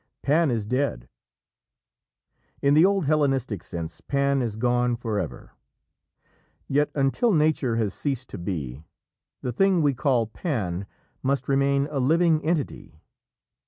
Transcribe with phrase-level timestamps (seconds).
[0.23, 1.07] Pan is dead.
[2.59, 5.51] In the old Hellenistic sense Pan is gone forever.
[6.67, 8.83] Yet until Nature has ceased to be,
[9.43, 10.87] the thing we call Pan
[11.21, 12.99] must remain a living entity.